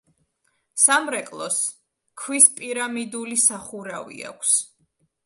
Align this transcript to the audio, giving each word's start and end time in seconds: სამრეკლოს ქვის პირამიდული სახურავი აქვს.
სამრეკლოს 0.83 1.57
ქვის 2.21 2.47
პირამიდული 2.61 3.39
სახურავი 3.43 4.25
აქვს. 4.31 4.57